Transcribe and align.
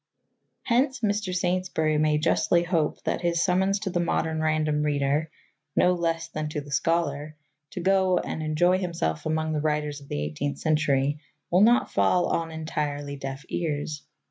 Hence 0.63 1.01
Mr. 1.01 1.31
Saintsbury 1.31 1.99
may 1.99 2.17
justly 2.17 2.63
hope 2.63 3.03
that 3.03 3.21
his 3.21 3.39
summons 3.43 3.77
to 3.81 3.91
the 3.91 3.99
modern 3.99 4.41
random 4.41 4.81
reader, 4.81 5.29
no 5.75 5.93
less 5.93 6.27
than 6.29 6.49
to 6.49 6.61
the 6.61 6.71
scholar, 6.71 7.35
to 7.73 7.81
go 7.81 8.17
and 8.17 8.41
enjoy 8.41 8.79
himself 8.79 9.27
among 9.27 9.53
the 9.53 9.61
writers 9.61 10.01
of 10.01 10.07
the 10.07 10.19
eighteenth 10.23 10.57
century 10.57 11.19
will 11.51 11.61
not 11.61 11.91
fall 11.91 12.29
on 12.29 12.49
entirely 12.49 13.15
deaf 13.15 13.45
ears. 13.49 14.01